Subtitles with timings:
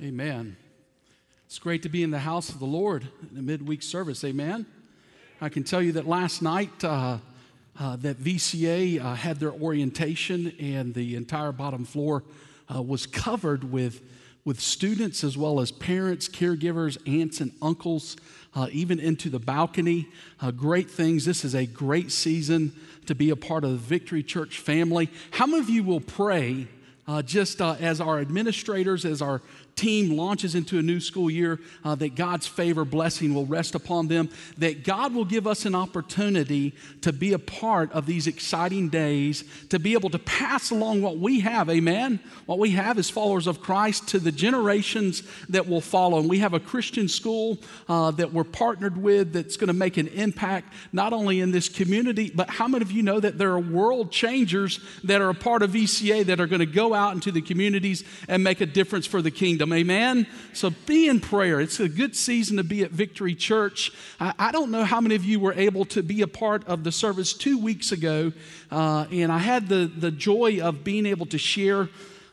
[0.00, 0.56] Amen.
[1.46, 4.22] It's great to be in the house of the Lord in the midweek service.
[4.22, 4.64] Amen.
[5.40, 7.18] I can tell you that last night uh,
[7.80, 12.22] uh, that VCA uh, had their orientation, and the entire bottom floor
[12.72, 14.00] uh, was covered with
[14.44, 18.16] with students as well as parents, caregivers, aunts, and uncles,
[18.54, 20.06] uh, even into the balcony.
[20.40, 21.24] Uh, great things.
[21.24, 22.72] This is a great season
[23.06, 25.10] to be a part of the Victory Church family.
[25.32, 26.68] How many of you will pray?
[27.08, 29.40] Uh, just uh, as our administrators, as our
[29.74, 34.08] team launches into a new school year, uh, that God's favor, blessing will rest upon
[34.08, 34.28] them,
[34.58, 39.44] that God will give us an opportunity to be a part of these exciting days,
[39.70, 42.18] to be able to pass along what we have, amen?
[42.46, 46.18] What we have as followers of Christ to the generations that will follow.
[46.18, 49.96] And we have a Christian school uh, that we're partnered with that's going to make
[49.96, 53.52] an impact not only in this community, but how many of you know that there
[53.52, 56.97] are world changers that are a part of VCA that are going to go out
[57.06, 59.72] into the communities and make a difference for the kingdom.
[59.72, 60.26] Amen?
[60.52, 61.60] So be in prayer.
[61.60, 63.92] It's a good season to be at Victory Church.
[64.20, 66.84] I, I don't know how many of you were able to be a part of
[66.84, 68.32] the service two weeks ago,
[68.70, 71.88] uh, and I had the, the joy of being able to share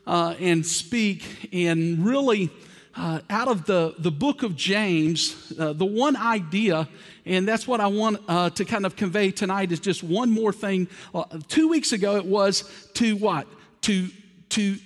[0.06, 2.50] uh, and speak and really.
[2.98, 6.88] Uh, out of the, the book of James, uh, the one idea,
[7.26, 10.50] and that's what I want uh, to kind of convey tonight, is just one more
[10.50, 10.88] thing.
[11.14, 13.46] Uh, two weeks ago, it was to what?
[13.82, 14.08] To
[14.50, 14.76] to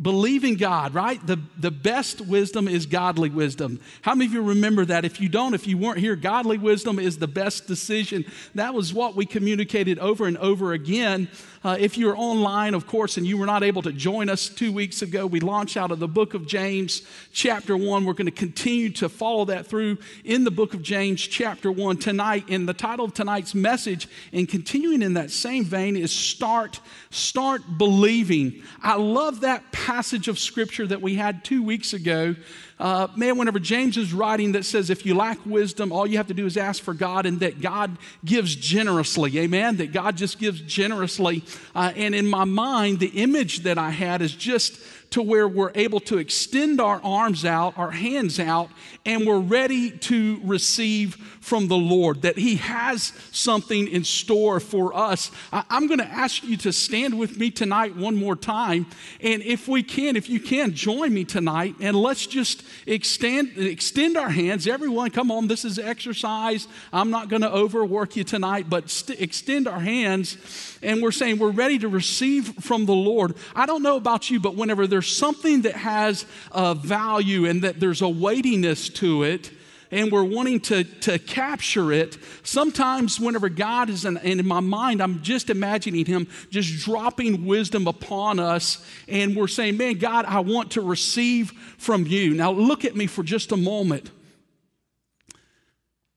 [0.00, 1.24] believe in God, right?
[1.26, 3.80] The, the best wisdom is godly wisdom.
[4.02, 5.04] How many of you remember that?
[5.04, 8.24] If you don't, if you weren't here, godly wisdom is the best decision.
[8.54, 11.28] That was what we communicated over and over again
[11.62, 14.72] uh, if you're online, of course, and you were not able to join us two
[14.72, 18.06] weeks ago, we launched out of the book of James, chapter 1.
[18.06, 21.98] We're going to continue to follow that through in the book of James, chapter 1
[21.98, 22.46] tonight.
[22.48, 27.62] And the title of tonight's message, and continuing in that same vein, is Start, Start
[27.76, 28.62] Believing.
[28.82, 32.36] I love that passage of scripture that we had two weeks ago
[32.80, 36.28] uh, man, whenever James is writing that says, if you lack wisdom, all you have
[36.28, 39.38] to do is ask for God, and that God gives generously.
[39.38, 39.76] Amen?
[39.76, 41.44] That God just gives generously.
[41.74, 44.80] Uh, and in my mind, the image that I had is just
[45.10, 48.70] to where we're able to extend our arms out, our hands out,
[49.04, 54.94] and we're ready to receive from the Lord, that He has something in store for
[54.94, 55.30] us.
[55.52, 58.86] I, am going to ask you to stand with me tonight one more time.
[59.20, 64.16] And if we can, if you can, join me tonight and let's just extend, extend
[64.16, 64.66] our hands.
[64.66, 66.68] Everyone, come on, this is exercise.
[66.92, 70.36] I'm not going to overwork you tonight, but st- extend our hands.
[70.82, 73.34] And we're saying we're ready to receive from the Lord.
[73.56, 77.80] I don't know about you, but whenever there's something that has a value and that
[77.80, 79.50] there's a weightiness to it,
[79.90, 82.16] and we're wanting to, to capture it.
[82.42, 87.86] Sometimes, whenever God is in, in my mind, I'm just imagining Him just dropping wisdom
[87.86, 92.34] upon us, and we're saying, Man, God, I want to receive from you.
[92.34, 94.10] Now, look at me for just a moment.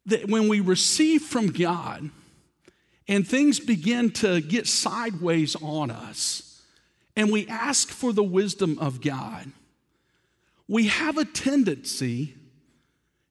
[0.06, 2.10] That when we receive from God
[3.08, 6.53] and things begin to get sideways on us,
[7.16, 9.52] and we ask for the wisdom of God,
[10.68, 12.36] we have a tendency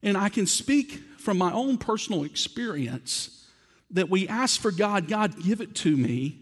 [0.02, 3.46] and I can speak from my own personal experience
[3.90, 6.40] that we ask for God, God, give it to me.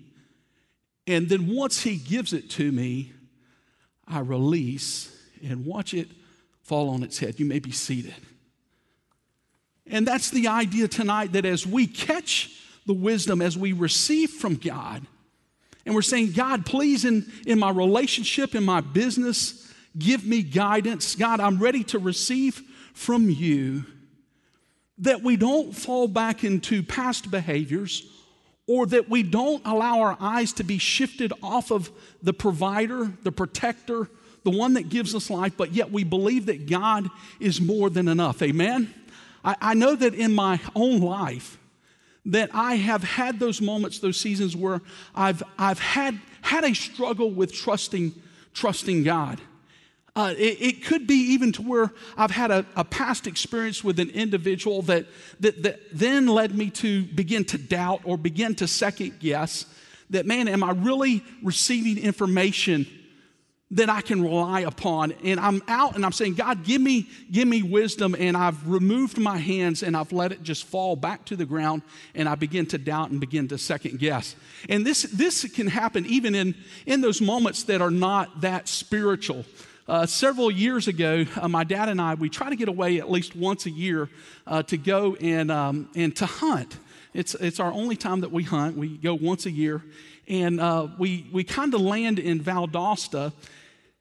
[1.07, 3.13] And then once He gives it to me,
[4.07, 6.09] I release and watch it
[6.63, 7.39] fall on its head.
[7.39, 8.15] You may be seated.
[9.87, 12.51] And that's the idea tonight that as we catch
[12.87, 15.05] the wisdom, as we receive from God,
[15.91, 21.17] and we're saying, God, please, in, in my relationship, in my business, give me guidance.
[21.17, 22.63] God, I'm ready to receive
[22.95, 23.85] from you
[24.99, 28.09] that we don't fall back into past behaviors
[28.69, 31.91] or that we don't allow our eyes to be shifted off of
[32.23, 34.09] the provider, the protector,
[34.45, 37.09] the one that gives us life, but yet we believe that God
[37.41, 38.43] is more than enough.
[38.43, 38.95] Amen?
[39.45, 41.59] I, I know that in my own life,
[42.27, 44.81] that I have had those moments, those seasons where
[45.15, 48.15] I've, I've had, had a struggle with trusting,
[48.53, 49.41] trusting God.
[50.17, 54.01] Uh, it, it, could be even to where I've had a, a, past experience with
[54.01, 55.07] an individual that,
[55.39, 59.67] that, that then led me to begin to doubt or begin to second guess
[60.11, 62.87] that, man, am I really receiving information
[63.73, 65.13] that I can rely upon?
[65.25, 68.17] And I'm out and I'm saying, God, give me, give me wisdom.
[68.19, 71.83] And I've removed my hands and I've let it just fall back to the ground
[72.15, 74.35] and I begin to doubt and begin to second guess.
[74.69, 76.55] And this, this can happen even in,
[76.87, 79.45] in those moments that are not that spiritual.
[79.89, 83.11] Uh, several years ago, uh, my dad and I, we try to get away at
[83.11, 84.09] least once a year
[84.47, 86.79] uh, to go and, um, and to hunt.
[87.13, 88.77] It's, it's our only time that we hunt.
[88.77, 89.83] We go once a year.
[90.29, 93.33] And uh, we, we kind of land in Valdosta.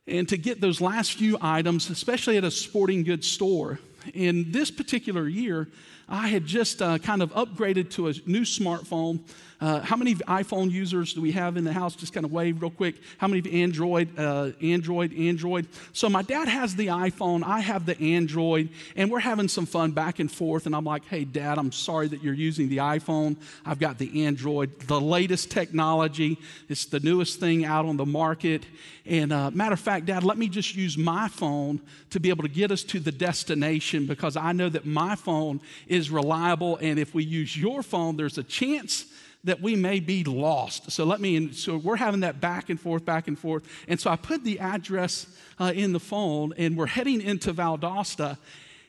[0.10, 3.80] And to get those last few items, especially at a sporting goods store.
[4.14, 5.68] In this particular year,
[6.10, 9.20] I had just uh, kind of upgraded to a new smartphone.
[9.62, 11.94] Uh, how many iPhone users do we have in the house?
[11.94, 12.96] Just kind of wave real quick.
[13.18, 15.68] How many Android, uh, Android, Android?
[15.92, 19.92] So my dad has the iPhone, I have the Android, and we're having some fun
[19.92, 20.66] back and forth.
[20.66, 23.36] And I'm like, hey, dad, I'm sorry that you're using the iPhone.
[23.66, 26.40] I've got the Android, the latest technology.
[26.70, 28.66] It's the newest thing out on the market.
[29.06, 31.82] And uh, matter of fact, dad, let me just use my phone
[32.12, 35.60] to be able to get us to the destination because I know that my phone
[35.88, 36.78] is reliable.
[36.78, 39.06] And if we use your phone, there's a chance
[39.44, 40.92] that we may be lost.
[40.92, 43.64] So let me, and so we're having that back and forth, back and forth.
[43.88, 45.28] And so I put the address
[45.60, 48.38] uh, in the phone and we're heading into Valdosta.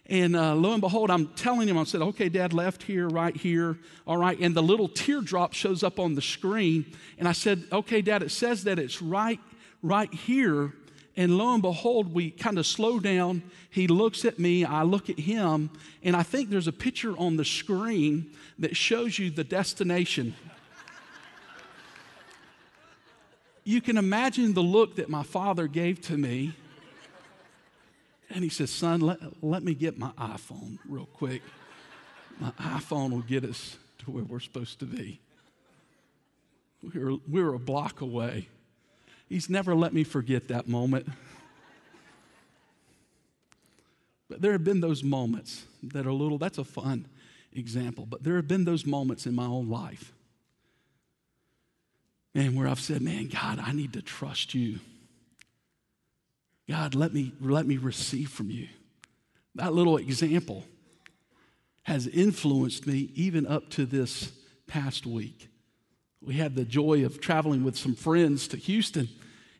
[0.07, 3.37] And uh, lo and behold, I'm telling him, I said, okay, dad, left here, right
[3.37, 3.79] here,
[4.09, 4.37] all right.
[4.41, 6.85] And the little teardrop shows up on the screen.
[7.17, 9.39] And I said, okay, dad, it says that it's right,
[9.83, 10.73] right here.
[11.21, 13.43] And lo and behold, we kind of slow down.
[13.69, 15.69] He looks at me, I look at him,
[16.03, 20.35] and I think there's a picture on the screen that shows you the destination.
[23.65, 26.55] you can imagine the look that my father gave to me.
[28.31, 31.43] And he says, Son, let, let me get my iPhone real quick.
[32.39, 35.21] My iPhone will get us to where we're supposed to be.
[36.83, 38.49] We were, we were a block away.
[39.31, 41.09] He's never let me forget that moment.
[44.29, 47.07] But there have been those moments that are little, that's a fun
[47.53, 50.13] example, but there have been those moments in my own life.
[52.35, 54.81] And where I've said, man, God, I need to trust you.
[56.69, 58.69] God, let me, let me receive from you.
[59.55, 60.65] That little example
[61.85, 64.33] has influenced me even up to this
[64.67, 65.49] past week.
[66.23, 69.09] We had the joy of traveling with some friends to Houston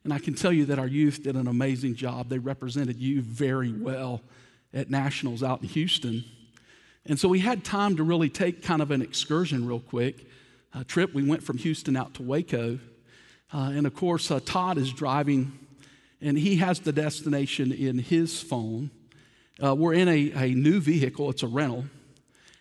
[0.05, 2.29] and I can tell you that our youth did an amazing job.
[2.29, 4.23] They represented you very well
[4.73, 6.25] at Nationals out in Houston.
[7.05, 10.27] And so we had time to really take kind of an excursion real quick.
[10.75, 12.79] A trip, we went from Houston out to Waco.
[13.53, 15.53] Uh, and of course, uh, Todd is driving,
[16.21, 18.91] and he has the destination in his phone.
[19.63, 21.85] Uh, we're in a, a new vehicle, it's a rental.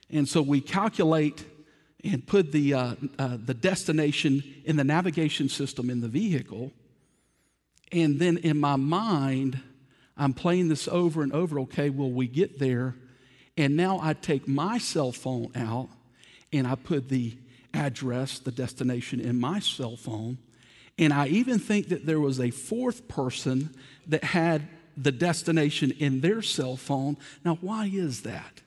[0.09, 1.45] And so we calculate
[2.03, 6.71] and put the, uh, uh, the destination in the navigation system in the vehicle.
[7.91, 9.61] And then in my mind,
[10.15, 11.59] I'm playing this over and over.
[11.61, 12.95] Okay, well, we get there.
[13.57, 15.89] And now I take my cell phone out
[16.53, 17.37] and I put the
[17.73, 20.37] address, the destination in my cell phone.
[20.97, 23.73] And I even think that there was a fourth person
[24.07, 24.67] that had
[24.97, 27.17] the destination in their cell phone.
[27.45, 28.61] Now, why is that?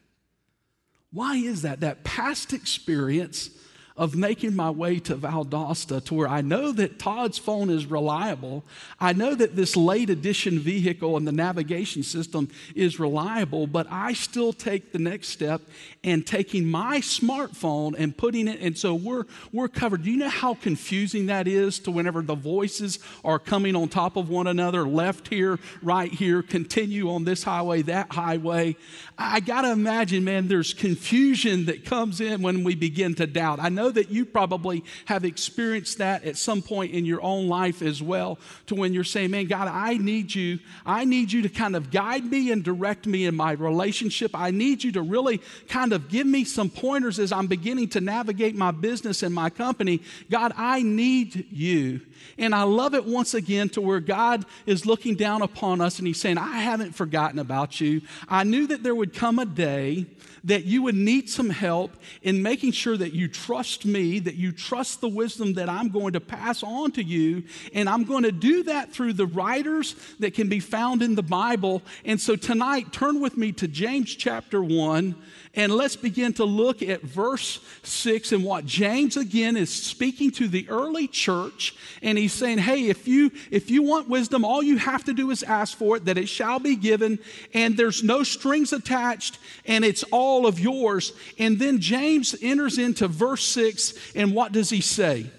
[1.13, 1.81] Why is that?
[1.81, 3.51] That past experience
[3.97, 8.65] of making my way to Valdosta to where I know that Todd's phone is reliable.
[8.99, 14.15] I know that this late edition vehicle and the navigation system is reliable, but I
[14.15, 15.61] still take the next step
[16.05, 20.03] and taking my smartphone and putting it, and so we're, we're covered.
[20.03, 24.17] Do you know how confusing that is to whenever the voices are coming on top
[24.17, 28.77] of one another, left here, right here, continue on this highway, that highway?
[29.19, 33.61] I got to imagine, man, there's confusion that comes in when we begin to doubt.
[33.61, 37.83] I know that you probably have experienced that at some point in your own life
[37.83, 40.59] as well, to when you're saying, man, God, I need you.
[40.87, 44.33] I need you to kind of guide me and direct me in my relationship.
[44.35, 48.01] I need you to really kind of give me some pointers as I'm beginning to
[48.01, 50.03] navigate my business and my company.
[50.31, 52.01] God, I need you.
[52.39, 56.07] And I love it once again to where God is looking down upon us and
[56.07, 58.03] He's saying, I haven't forgotten about you.
[58.29, 60.07] I knew that there would come a day
[60.45, 61.93] that you would need some help
[62.23, 66.13] in making sure that you trust me, that you trust the wisdom that I'm going
[66.13, 67.45] to pass on to you.
[67.75, 71.23] And I'm going to do that through the writers that can be found in the
[71.23, 71.83] Bible.
[72.05, 75.15] And so tonight, turn with me to James chapter 1.
[75.55, 80.49] And let's begin to look at verse 6 and what James again is speaking to
[80.49, 81.75] the early church.
[82.01, 85.31] And he's saying, Hey, if you if you want wisdom, all you have to do
[85.31, 87.19] is ask for it, that it shall be given,
[87.53, 91.13] and there's no strings attached, and it's all of yours.
[91.39, 95.31] And then James enters into verse 6, and what does he say?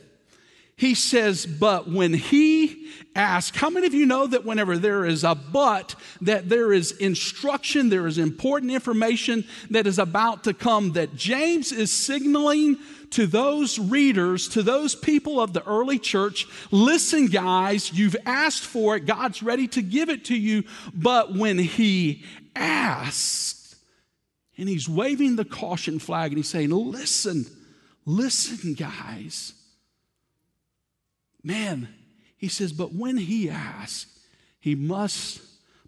[0.76, 5.24] He says, But when he asks, how many of you know that whenever there is
[5.24, 10.94] a but, that there is instruction, there is important information that is about to come,
[10.94, 12.78] that James is signaling
[13.12, 18.96] to those readers, to those people of the early church, listen, guys, you've asked for
[18.96, 20.64] it, God's ready to give it to you,
[20.96, 22.24] but when he
[22.56, 23.76] asked,
[24.58, 27.46] and he's waving the caution flag and he's saying, Listen,
[28.06, 29.54] listen, guys.
[31.44, 31.94] Man,
[32.38, 34.06] he says, but when he asks,
[34.60, 35.42] He must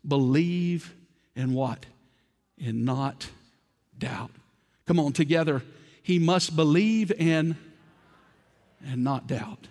[0.07, 0.93] believe
[1.35, 1.85] in what?
[2.63, 3.29] And not
[3.97, 4.31] doubt.
[4.85, 5.63] Come on, together.
[6.01, 7.57] He must believe in
[8.85, 9.67] and not doubt.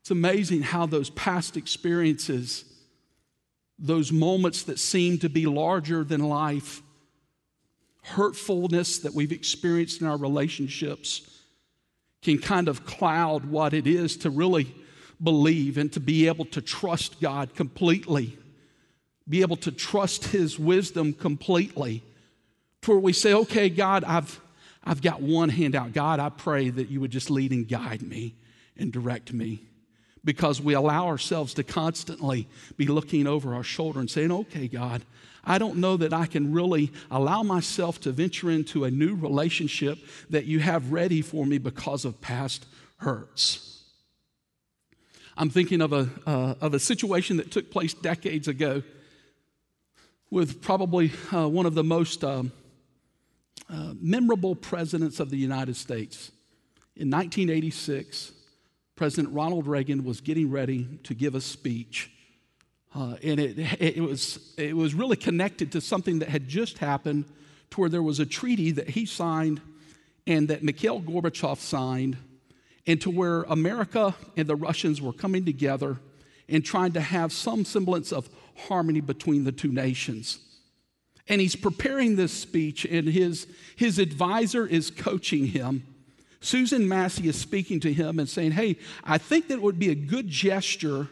[0.00, 2.64] It's amazing how those past experiences,
[3.78, 6.82] those moments that seem to be larger than life,
[8.02, 11.35] hurtfulness that we've experienced in our relationships,
[12.26, 14.74] can kind of cloud what it is to really
[15.22, 18.36] believe and to be able to trust God completely,
[19.28, 22.02] be able to trust His wisdom completely,
[22.82, 24.40] to where we say, okay, God, I've,
[24.82, 25.92] I've got one hand out.
[25.92, 28.34] God, I pray that you would just lead and guide me
[28.76, 29.62] and direct me.
[30.26, 35.02] Because we allow ourselves to constantly be looking over our shoulder and saying, okay, God,
[35.44, 39.98] I don't know that I can really allow myself to venture into a new relationship
[40.28, 42.66] that you have ready for me because of past
[42.98, 43.84] hurts.
[45.38, 48.82] I'm thinking of a, uh, of a situation that took place decades ago
[50.30, 52.50] with probably uh, one of the most um,
[53.70, 56.32] uh, memorable presidents of the United States.
[56.96, 58.32] In 1986,
[58.96, 62.10] President Ronald Reagan was getting ready to give a speech
[62.96, 67.26] uh, and it, it, was, it was really connected to something that had just happened
[67.70, 69.60] to where there was a treaty that he signed
[70.26, 72.16] and that Mikhail Gorbachev signed,
[72.86, 75.98] and to where America and the Russians were coming together
[76.48, 78.28] and trying to have some semblance of
[78.68, 80.40] harmony between the two nations.
[81.28, 85.86] And he's preparing this speech, and his, his advisor is coaching him.
[86.46, 89.90] Susan Massie is speaking to him and saying, Hey, I think that it would be
[89.90, 91.08] a good gesture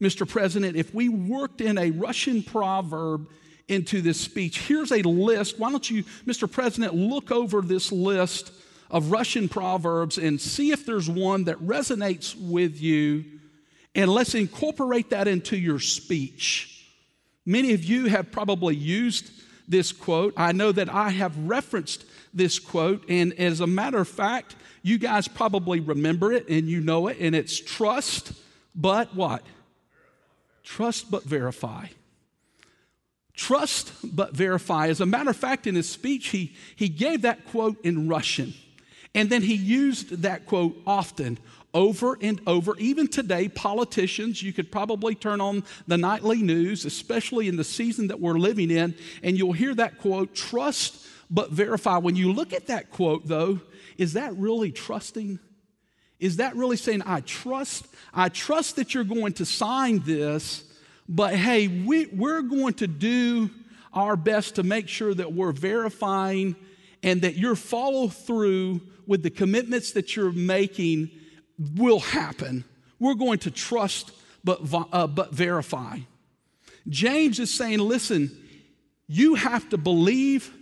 [0.00, 0.26] Mr.
[0.26, 3.28] President, if we worked in a Russian proverb
[3.68, 5.58] into this speech, here's a list.
[5.58, 6.50] Why don't you, Mr.
[6.50, 8.50] President, look over this list
[8.90, 13.24] of Russian proverbs and see if there's one that resonates with you,
[13.94, 16.88] and let's incorporate that into your speech.
[17.44, 19.30] Many of you have probably used
[19.68, 20.32] this quote.
[20.36, 24.98] I know that I have referenced this quote, and as a matter of fact, you
[24.98, 28.32] guys probably remember it and you know it, and it's trust,
[28.74, 29.42] but what?
[30.62, 31.86] Trust but verify.
[33.34, 34.88] Trust but verify.
[34.88, 38.54] As a matter of fact, in his speech, he, he gave that quote in Russian.
[39.14, 41.38] And then he used that quote often,
[41.74, 42.76] over and over.
[42.78, 48.08] Even today, politicians, you could probably turn on the nightly news, especially in the season
[48.08, 51.98] that we're living in, and you'll hear that quote trust but verify.
[51.98, 53.60] When you look at that quote, though,
[53.96, 55.38] is that really trusting?
[56.18, 60.64] Is that really saying, I trust, I trust that you're going to sign this,
[61.08, 63.50] but hey, we, we're going to do
[63.92, 66.56] our best to make sure that we're verifying
[67.02, 71.10] and that your follow through with the commitments that you're making
[71.76, 72.64] will happen.
[72.98, 74.12] We're going to trust
[74.44, 74.60] but,
[74.92, 75.98] uh, but verify.
[76.88, 78.36] James is saying, listen,
[79.06, 80.54] you have to believe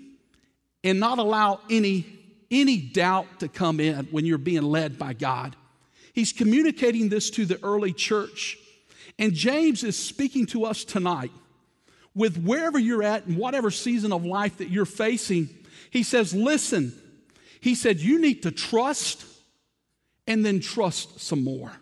[0.84, 2.06] and not allow any
[2.50, 5.54] any doubt to come in when you're being led by God.
[6.14, 8.56] He's communicating this to the early church.
[9.18, 11.32] And James is speaking to us tonight
[12.14, 15.50] with wherever you're at and whatever season of life that you're facing.
[15.90, 16.94] He says, Listen,
[17.60, 19.24] he said, you need to trust
[20.26, 21.72] and then trust some more.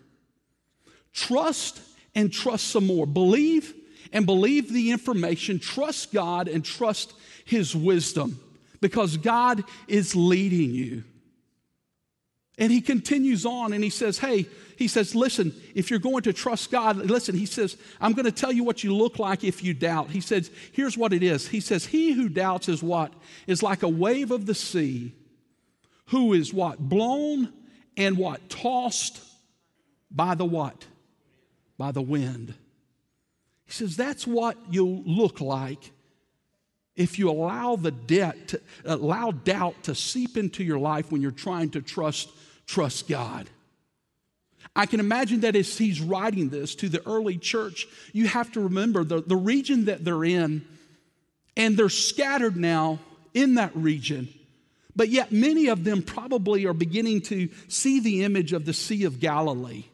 [1.13, 1.81] Trust
[2.15, 3.05] and trust some more.
[3.05, 3.73] Believe
[4.11, 5.59] and believe the information.
[5.59, 7.13] Trust God and trust
[7.45, 8.39] His wisdom
[8.81, 11.03] because God is leading you.
[12.59, 16.33] And he continues on and he says, Hey, he says, listen, if you're going to
[16.33, 19.63] trust God, listen, he says, I'm going to tell you what you look like if
[19.63, 20.09] you doubt.
[20.09, 21.47] He says, Here's what it is.
[21.47, 23.13] He says, He who doubts is what?
[23.45, 25.13] Is like a wave of the sea
[26.07, 26.79] who is what?
[26.79, 27.53] Blown
[27.95, 28.49] and what?
[28.49, 29.21] Tossed
[30.09, 30.85] by the what?
[31.77, 32.53] By the wind.
[33.65, 35.91] He says, That's what you'll look like
[36.97, 41.31] if you allow the debt to, allow doubt to seep into your life when you're
[41.31, 42.29] trying to trust
[42.65, 43.49] trust god.
[44.75, 48.61] I can imagine that as he's writing this to the early church you have to
[48.61, 50.65] remember the, the region that they're in
[51.55, 52.99] and they're scattered now
[53.33, 54.27] in that region.
[54.95, 59.03] But yet many of them probably are beginning to see the image of the sea
[59.05, 59.85] of galilee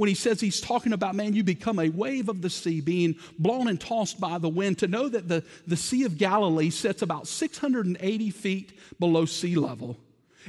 [0.00, 3.14] when he says he's talking about, man, you become a wave of the sea being
[3.38, 7.02] blown and tossed by the wind, to know that the, the Sea of Galilee sits
[7.02, 9.98] about 680 feet below sea level,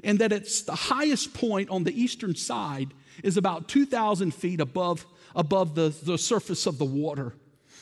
[0.05, 2.93] and that it's the highest point on the eastern side
[3.25, 5.05] is about 2,000 feet above,
[5.35, 7.33] above the, the surface of the water.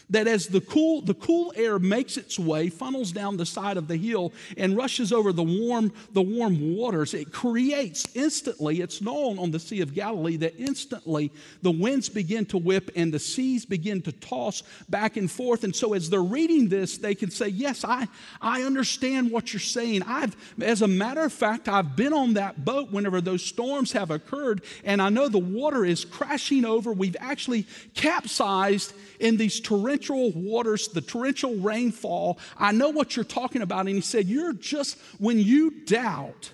[0.10, 3.88] That as the cool, the cool air makes its way, funnels down the side of
[3.88, 9.38] the hill, and rushes over the warm, the warm waters, it creates instantly, it's known
[9.38, 13.66] on the Sea of Galilee that instantly the winds begin to whip and the seas
[13.66, 15.64] begin to toss back and forth.
[15.64, 18.08] And so as they're reading this, they can say, Yes, I,
[18.42, 20.04] I understand what you're saying.
[20.04, 24.12] I've, as a matter of fact, I've been on that boat whenever those storms have
[24.12, 26.92] occurred, and I know the water is crashing over.
[26.92, 32.40] We've actually capsized in these torrential waters, the torrential rainfall.
[32.58, 33.88] I know what you're talking about.
[33.88, 36.52] And he said, You're just, when you doubt,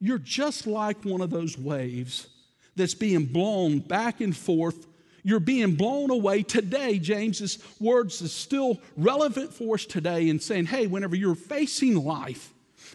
[0.00, 2.28] you're just like one of those waves
[2.76, 4.86] that's being blown back and forth.
[5.22, 7.00] You're being blown away today.
[7.00, 12.52] James's words is still relevant for us today in saying, hey, whenever you're facing life,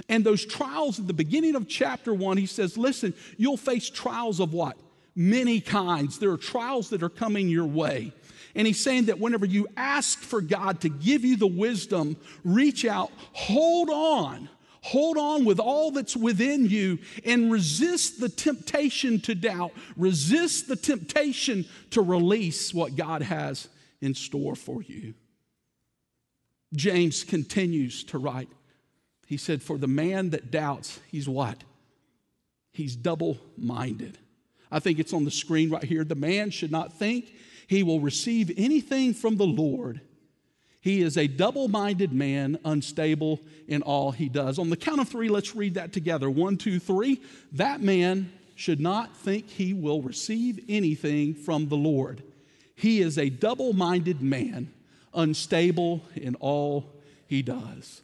[0.07, 4.39] and those trials at the beginning of chapter one, he says, listen, you'll face trials
[4.39, 4.77] of what?
[5.15, 6.19] Many kinds.
[6.19, 8.13] There are trials that are coming your way.
[8.55, 12.85] And he's saying that whenever you ask for God to give you the wisdom, reach
[12.85, 14.49] out, hold on.
[14.83, 19.71] Hold on with all that's within you and resist the temptation to doubt.
[19.95, 23.69] Resist the temptation to release what God has
[24.01, 25.13] in store for you.
[26.73, 28.49] James continues to write.
[29.27, 31.63] He said, For the man that doubts, he's what?
[32.73, 34.17] He's double minded.
[34.71, 36.03] I think it's on the screen right here.
[36.03, 37.33] The man should not think
[37.71, 40.01] he will receive anything from the Lord.
[40.81, 44.59] He is a double minded man, unstable in all he does.
[44.59, 46.29] On the count of three, let's read that together.
[46.29, 47.21] One, two, three.
[47.53, 52.23] That man should not think he will receive anything from the Lord.
[52.75, 54.73] He is a double minded man,
[55.13, 56.91] unstable in all
[57.25, 58.01] he does.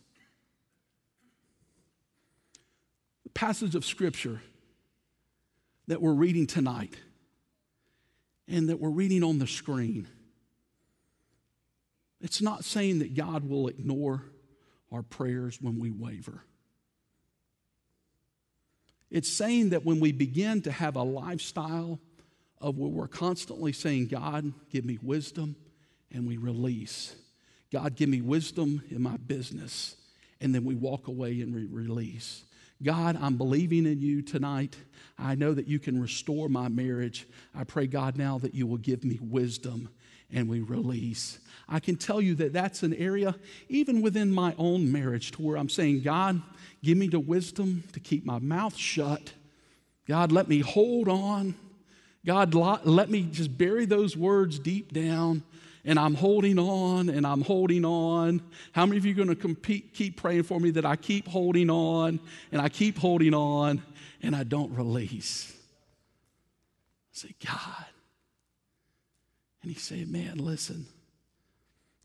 [3.26, 4.40] The passage of Scripture
[5.88, 6.96] that we're reading tonight
[8.48, 10.08] and that we're reading on the screen.
[12.22, 14.24] It's not saying that God will ignore
[14.92, 16.44] our prayers when we waver.
[19.10, 22.00] It's saying that when we begin to have a lifestyle
[22.60, 25.56] of where we're constantly saying, God, give me wisdom,
[26.12, 27.16] and we release.
[27.72, 29.96] God, give me wisdom in my business.
[30.42, 32.44] And then we walk away and we release.
[32.82, 34.76] God, I'm believing in you tonight.
[35.18, 37.28] I know that you can restore my marriage.
[37.56, 39.90] I pray, God, now that you will give me wisdom
[40.32, 41.40] and we release.
[41.68, 43.36] I can tell you that that's an area,
[43.68, 46.42] even within my own marriage, to where I'm saying, God,
[46.84, 49.34] give me the wisdom to keep my mouth shut.
[50.08, 51.56] God, let me hold on.
[52.26, 55.44] God, let me just bury those words deep down
[55.88, 58.42] and I'm holding on and I'm holding on.
[58.74, 61.28] How many of you are going to compete, keep praying for me that I keep
[61.28, 62.20] holding on
[62.52, 63.82] and I keep holding on
[64.22, 65.56] and I don't release?
[67.14, 67.86] I say, God.
[69.64, 70.86] And he said, Man, listen.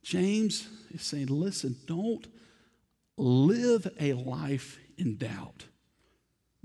[0.05, 2.27] James is saying, Listen, don't
[3.16, 5.66] live a life in doubt.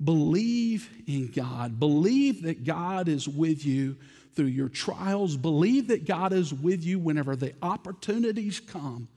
[0.04, 1.80] Believe in God.
[1.80, 3.98] Believe that God is with you
[4.38, 5.36] through your trials.
[5.36, 9.10] Believe that God is with you whenever the opportunities come,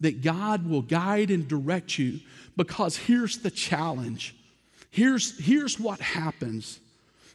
[0.00, 2.20] that God will guide and direct you.
[2.56, 4.36] Because here's the challenge
[4.90, 6.78] here's, here's what happens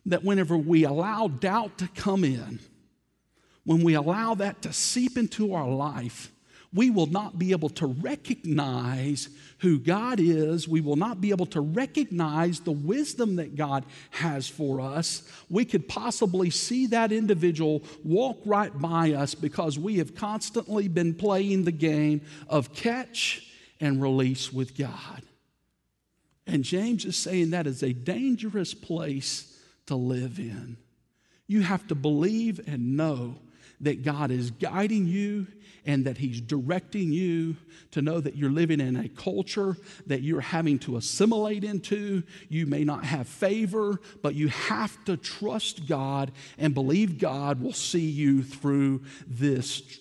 [0.06, 2.60] that whenever we allow doubt to come in,
[3.66, 6.32] when we allow that to seep into our life,
[6.74, 9.30] we will not be able to recognize
[9.60, 10.68] who God is.
[10.68, 15.24] We will not be able to recognize the wisdom that God has for us.
[15.50, 21.14] We could possibly see that individual walk right by us because we have constantly been
[21.14, 23.48] playing the game of catch
[23.82, 25.24] and release with God.
[26.48, 30.78] And James is saying that is a dangerous place to live in.
[31.48, 33.36] You have to believe and know
[33.82, 35.48] that God is guiding you
[35.86, 37.58] and that He's directing you
[37.92, 39.76] to know that you're living in a culture
[40.08, 42.24] that you're having to assimilate into.
[42.50, 47.74] You may not have favor, but you have to trust God and believe God will
[47.74, 50.00] see you through this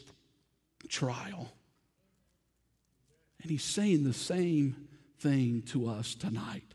[0.88, 1.53] trial.
[3.43, 4.88] And He's saying the same
[5.19, 6.75] thing to us tonight.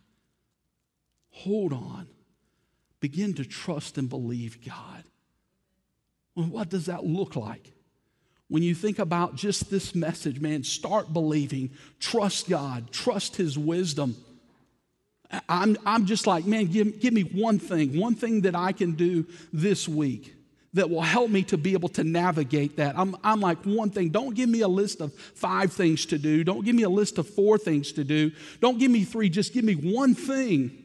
[1.29, 2.07] Hold on.
[2.99, 5.03] Begin to trust and believe God.
[6.35, 7.71] Well, what does that look like?
[8.47, 14.15] When you think about just this message, man, start believing, trust God, trust His wisdom.
[15.49, 18.91] I'm, I'm just like, man, give, give me one thing, one thing that I can
[18.91, 20.35] do this week
[20.73, 22.99] that will help me to be able to navigate that.
[22.99, 26.43] I'm, I'm like, one thing, don't give me a list of five things to do.
[26.43, 28.31] Don't give me a list of four things to do.
[28.59, 30.84] Don't give me three, just give me one thing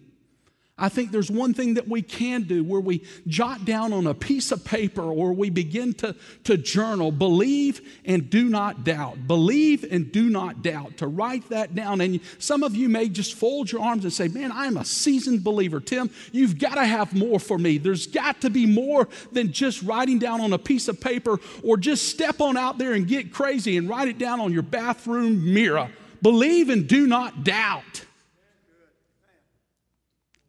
[0.81, 4.15] I think there's one thing that we can do where we jot down on a
[4.15, 9.27] piece of paper or we begin to, to journal believe and do not doubt.
[9.27, 10.97] Believe and do not doubt.
[10.97, 12.01] To write that down.
[12.01, 15.45] And some of you may just fold your arms and say, Man, I'm a seasoned
[15.45, 15.81] believer.
[15.81, 17.77] Tim, you've got to have more for me.
[17.77, 21.77] There's got to be more than just writing down on a piece of paper or
[21.77, 25.53] just step on out there and get crazy and write it down on your bathroom
[25.53, 25.91] mirror.
[26.23, 28.05] Believe and do not doubt.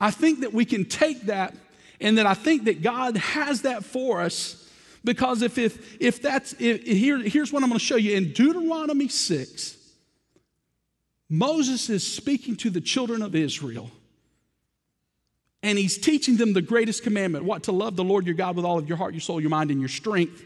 [0.01, 1.55] I think that we can take that
[2.01, 4.67] and that I think that God has that for us
[5.03, 8.17] because if, if, if that's, if, here, here's what I'm going to show you.
[8.17, 9.77] In Deuteronomy 6,
[11.29, 13.91] Moses is speaking to the children of Israel
[15.61, 18.65] and he's teaching them the greatest commandment what to love the Lord your God with
[18.65, 20.43] all of your heart, your soul, your mind, and your strength.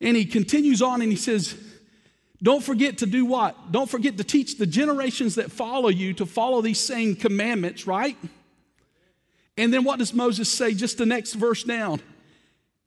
[0.00, 1.56] And he continues on and he says,
[2.42, 3.70] don't forget to do what?
[3.70, 8.16] Don't forget to teach the generations that follow you to follow these same commandments, right?
[9.56, 12.00] And then what does Moses say just the next verse down?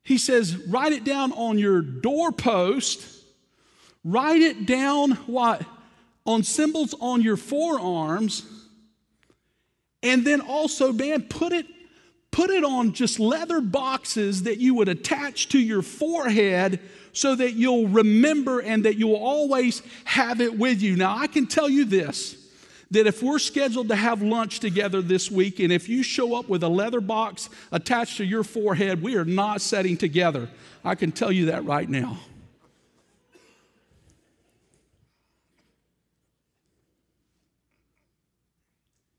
[0.04, 3.06] He says, write it down on your doorpost,
[4.04, 5.64] write it down what?
[6.26, 8.46] On symbols on your forearms,
[10.04, 11.66] and then also, man, put it
[12.30, 16.82] put it on just leather boxes that you would attach to your forehead
[17.16, 20.96] so that you'll remember and that you'll always have it with you.
[20.96, 22.36] Now, I can tell you this
[22.92, 26.48] that if we're scheduled to have lunch together this week, and if you show up
[26.48, 30.50] with a leather box attached to your forehead, we are not sitting together.
[30.84, 32.20] I can tell you that right now.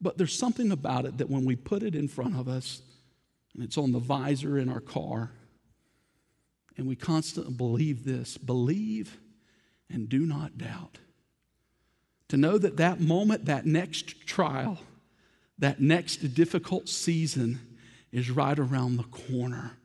[0.01, 2.83] But there's something about it that when we put it in front of us,
[3.55, 5.33] and it's on the visor in our car.
[6.77, 9.19] And we constantly believe this believe
[9.89, 10.99] and do not doubt.
[12.29, 14.79] To know that that moment, that next trial,
[15.59, 17.61] that next difficult season
[18.13, 19.79] is right around the corner.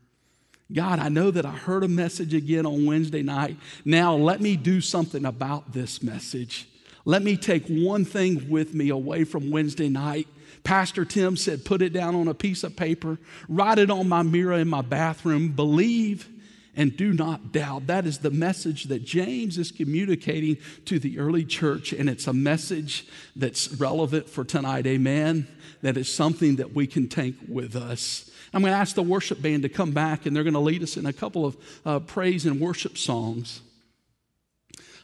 [0.74, 3.58] God, I know that I heard a message again on Wednesday night.
[3.86, 6.68] Now let me do something about this message.
[7.04, 10.28] Let me take one thing with me away from Wednesday night
[10.64, 13.18] Pastor Tim said, put it down on a piece of paper,
[13.50, 16.28] write it on my mirror in my bathroom, believe
[16.76, 17.88] and do not doubt.
[17.88, 22.34] That is the message that James is communicating to the early church, and it's a
[22.34, 24.88] message that's relevant for tonight.
[24.88, 25.48] Amen.
[25.82, 28.30] That is something that we can take with us.
[28.54, 30.84] I'm going to ask the worship band to come back, and they're going to lead
[30.84, 33.62] us in a couple of uh, praise and worship songs.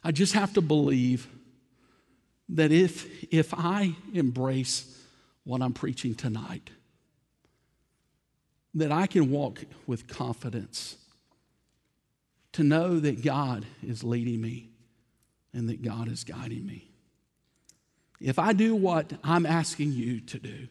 [0.03, 1.27] I just have to believe
[2.49, 4.97] that if, if I embrace
[5.47, 6.69] what I'm preaching tonight.
[8.75, 10.97] That I can walk with confidence
[12.57, 14.69] to know that God is leading me
[15.53, 16.91] and that God is guiding me.
[18.19, 20.67] If I do what I'm asking you to do,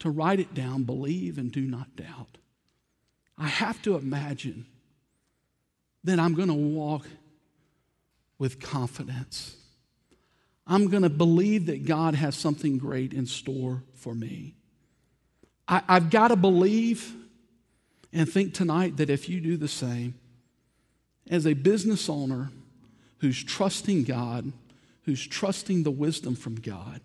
[0.00, 2.38] to write it down, believe, and do not doubt,
[3.38, 4.66] I have to imagine
[6.04, 7.06] that I'm going to walk
[8.38, 9.56] with confidence
[10.66, 14.54] I'm going to believe that God has something great in store for me.
[15.66, 17.14] I, have got to believe
[18.12, 20.14] and think tonight that if you do the same,
[21.30, 22.50] as a business owner
[23.18, 24.52] who's trusting God,
[25.04, 27.00] who's trusting the wisdom from God,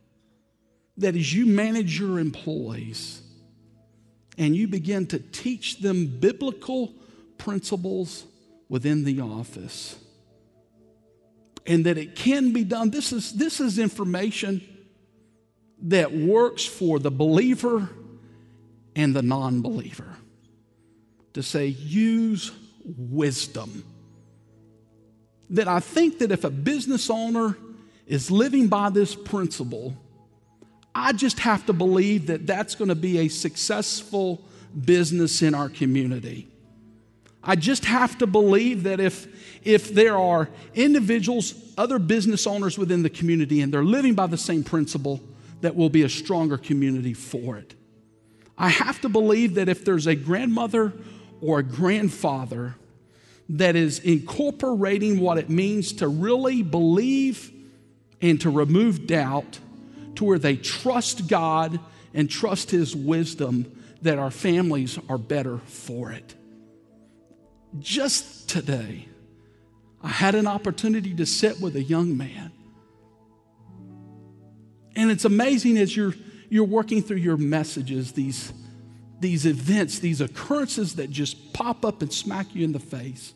[0.98, 3.22] that as you manage your employees
[4.38, 6.94] and you begin to teach them biblical
[7.38, 8.26] principles
[8.70, 9.96] within the office,
[11.66, 12.90] and that it can be done.
[12.90, 14.62] This is, this is information
[15.84, 17.90] that works for the believer
[18.96, 20.16] and the non believer.
[21.34, 22.52] To say, use
[22.84, 23.84] wisdom.
[25.50, 27.58] That I think that if a business owner
[28.06, 29.96] is living by this principle,
[30.94, 34.42] I just have to believe that that's going to be a successful
[34.86, 36.50] business in our community.
[37.44, 39.28] I just have to believe that if,
[39.64, 44.38] if there are individuals, other business owners within the community, and they're living by the
[44.38, 45.22] same principle,
[45.62, 47.74] that will be a stronger community for it.
[48.58, 50.94] I have to believe that if there's a grandmother
[51.42, 52.76] or a grandfather
[53.50, 57.52] that is incorporating what it means to really believe
[58.22, 59.60] and to remove doubt,
[60.16, 61.80] to where they trust God
[62.14, 66.36] and trust His wisdom, that our families are better for it.
[67.80, 69.08] Just today,
[70.02, 72.52] I had an opportunity to sit with a young man.
[74.96, 76.16] And it's amazing as you're,
[76.50, 78.52] you're working through your messages, these,
[79.20, 83.34] these events, these occurrences that just pop up and smack you in the face.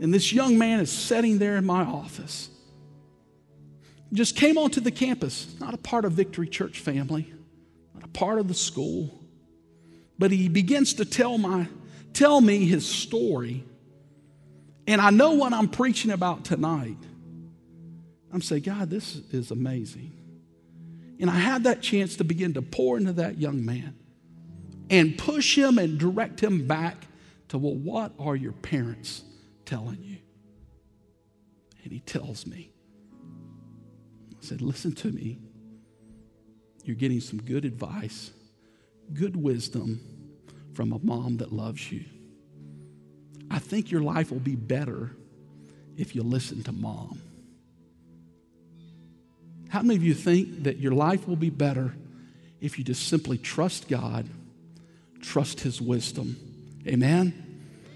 [0.00, 2.50] And this young man is sitting there in my office.
[4.12, 7.32] Just came onto the campus, not a part of Victory Church family,
[7.94, 9.22] not a part of the school.
[10.18, 11.68] But he begins to tell, my,
[12.12, 13.64] tell me his story.
[14.86, 16.96] And I know what I'm preaching about tonight.
[18.32, 20.12] I'm saying, God, this is amazing.
[21.20, 23.96] And I had that chance to begin to pour into that young man
[24.88, 26.96] and push him and direct him back
[27.48, 29.24] to, well, what are your parents
[29.68, 30.16] telling you?
[31.84, 32.70] And he tells me,
[34.32, 35.38] I said, listen to me.
[36.84, 38.30] You're getting some good advice,
[39.12, 40.00] good wisdom
[40.72, 42.04] from a mom that loves you.
[43.50, 45.14] I think your life will be better
[45.98, 47.20] if you listen to mom.
[49.68, 51.94] How many of you think that your life will be better
[52.60, 54.26] if you just simply trust God,
[55.20, 56.36] trust His wisdom?
[56.86, 57.44] Amen?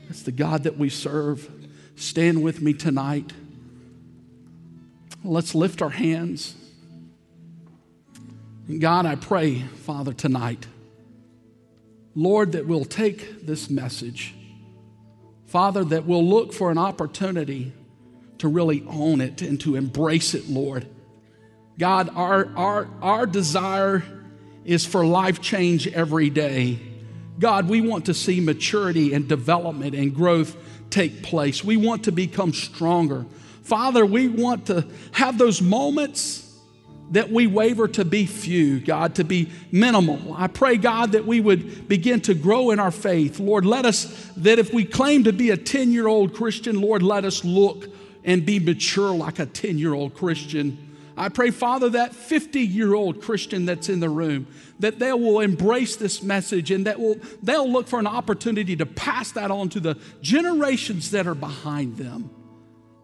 [0.09, 1.62] That's the God that we serve.
[1.97, 3.33] Stand with me tonight.
[5.25, 6.55] Let's lift our hands.
[8.69, 10.67] And God, I pray, Father, tonight,
[12.15, 14.35] Lord, that we'll take this message.
[15.47, 17.73] Father, that we'll look for an opportunity
[18.39, 20.87] to really own it and to embrace it, Lord.
[21.79, 24.03] God, our, our, our desire
[24.65, 26.79] is for life change every day.
[27.39, 30.57] God, we want to see maturity and development and growth
[30.93, 31.65] take place.
[31.65, 33.27] We want to become stronger.
[33.63, 36.43] Father, we want to have those moments
[37.13, 40.35] that we waver to be few, God, to be minimal.
[40.35, 43.39] I pray, God, that we would begin to grow in our faith.
[43.39, 47.03] Lord, let us, that if we claim to be a 10 year old Christian, Lord,
[47.03, 47.87] let us look
[48.25, 50.92] and be mature like a 10 year old Christian.
[51.17, 54.47] I pray, Father, that 50 year old Christian that's in the room,
[54.79, 58.87] that they will embrace this message and that will, they'll look for an opportunity to
[58.87, 62.31] pass that on to the generations that are behind them.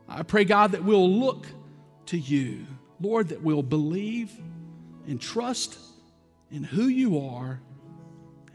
[0.09, 1.47] I pray, God, that we'll look
[2.07, 2.66] to you,
[3.01, 4.33] Lord, that we'll believe
[5.07, 5.79] and trust
[6.51, 7.61] in who you are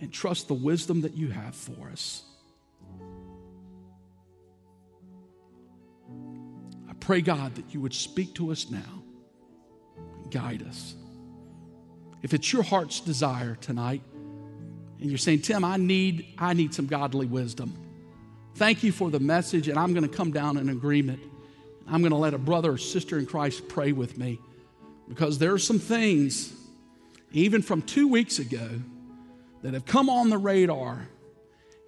[0.02, 2.24] and trust the wisdom that you have for us.
[6.90, 9.03] I pray, God, that you would speak to us now
[10.34, 10.96] guide us.
[12.24, 14.02] If it's your heart's desire tonight,
[15.00, 17.74] and you're saying, Tim, I need, I need some godly wisdom.
[18.56, 21.20] Thank you for the message, and I'm going to come down in agreement.
[21.88, 24.40] I'm going to let a brother or sister in Christ pray with me
[25.10, 26.54] because there are some things,
[27.34, 28.70] even from two weeks ago,
[29.62, 31.08] that have come on the radar,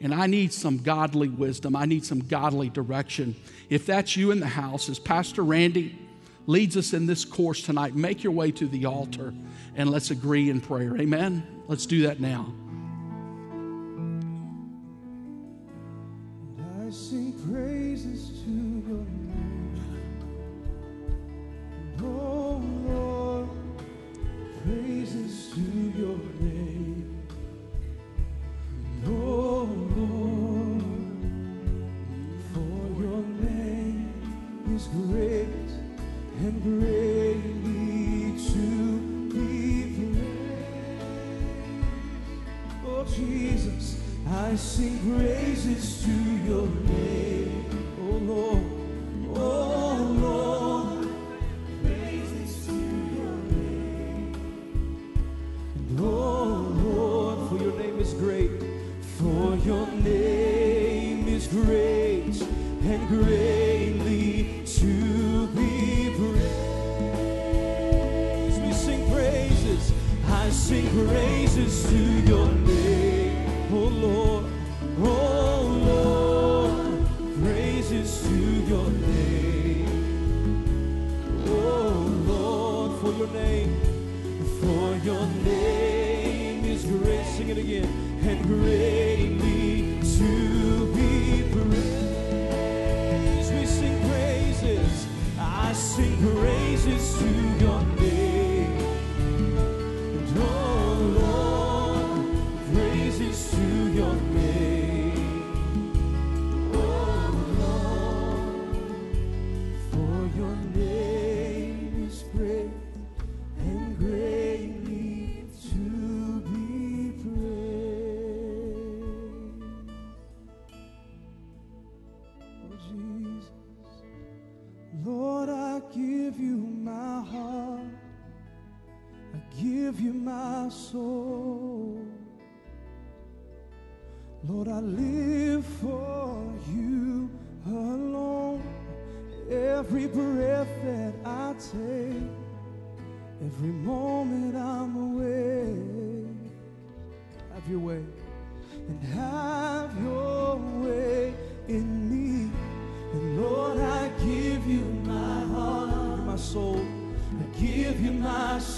[0.02, 1.76] and I need some godly wisdom.
[1.76, 3.36] I need some godly direction.
[3.70, 5.98] If that's you in the house, as Pastor Randy
[6.48, 9.34] leads us in this course tonight, make your way to the altar
[9.76, 10.96] and let's agree in prayer.
[10.98, 11.46] Amen?
[11.68, 12.54] Let's do that now.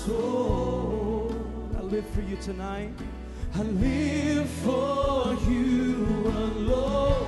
[0.08, 1.36] Soul.
[1.78, 2.94] I live for you tonight.
[3.56, 6.06] I live for you
[6.44, 7.28] alone.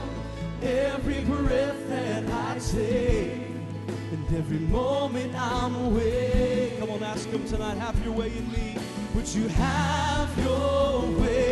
[0.61, 3.49] Every breath that I take
[4.13, 6.79] and every moment I'm awake.
[6.79, 7.77] Come on, ask him tonight.
[7.77, 8.77] Have your way in me.
[9.15, 11.48] Would you have your way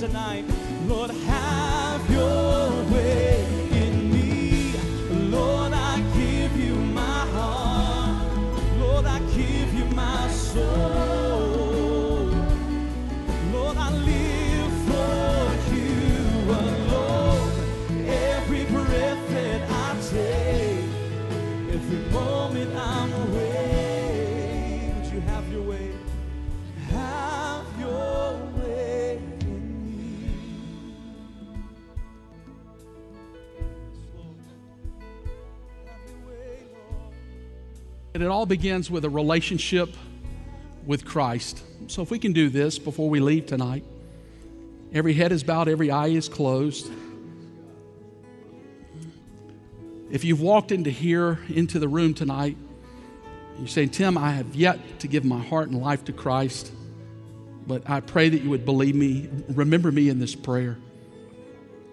[0.00, 0.46] tonight.
[0.86, 1.39] Lord, have
[38.22, 39.96] It all begins with a relationship
[40.86, 41.62] with Christ.
[41.86, 43.84] So if we can do this before we leave tonight,
[44.92, 46.90] every head is bowed, every eye is closed.
[50.10, 52.56] If you've walked into here, into the room tonight,
[53.58, 56.72] you say, Tim, I have yet to give my heart and life to Christ,
[57.66, 60.78] but I pray that you would believe me, remember me in this prayer.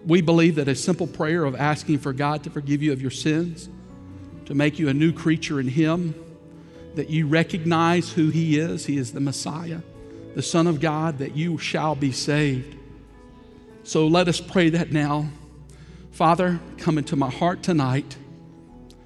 [0.06, 3.10] We believe that a simple prayer of asking for God to forgive you of your
[3.10, 3.68] sins,
[4.48, 6.14] to make you a new creature in Him,
[6.94, 8.86] that you recognize who He is.
[8.86, 9.82] He is the Messiah,
[10.34, 12.74] the Son of God, that you shall be saved.
[13.84, 15.28] So let us pray that now.
[16.12, 18.16] Father, come into my heart tonight.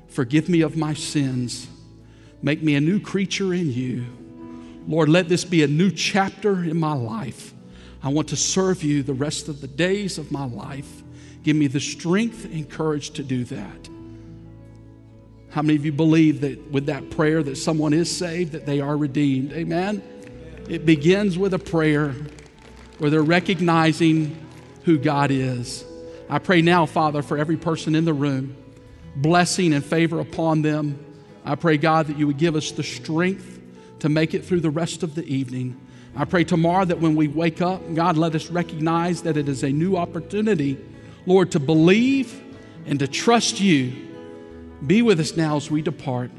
[0.07, 1.67] Forgive me of my sins.
[2.41, 4.07] Make me a new creature in you.
[4.87, 7.53] Lord, let this be a new chapter in my life.
[8.01, 11.03] I want to serve you the rest of the days of my life.
[11.43, 13.89] Give me the strength and courage to do that.
[15.53, 18.81] How many of you believe that with that prayer that someone is saved, that they
[18.81, 19.53] are redeemed?
[19.53, 20.03] Amen.
[20.67, 22.15] It begins with a prayer
[22.99, 24.35] where they're recognizing
[24.85, 25.85] who God is.
[26.31, 28.57] I pray now, Father, for every person in the room,
[29.15, 31.05] blessing and favor upon them.
[31.45, 33.61] I pray, God, that you would give us the strength
[33.99, 35.79] to make it through the rest of the evening.
[36.17, 39.63] I pray tomorrow that when we wake up, God, let us recognize that it is
[39.63, 40.79] a new opportunity,
[41.27, 42.43] Lord, to believe
[42.87, 44.12] and to trust you.
[44.87, 46.31] Be with us now as we depart.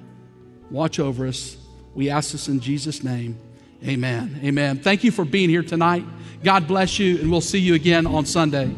[0.69, 1.57] Watch over us.
[1.93, 3.37] We ask this in Jesus' name.
[3.85, 4.39] Amen.
[4.43, 4.79] Amen.
[4.79, 6.05] Thank you for being here tonight.
[6.43, 8.73] God bless you, and we'll see you again on Sunday.